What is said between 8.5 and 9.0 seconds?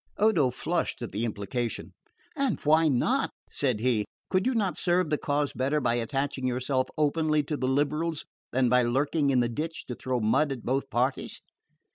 than by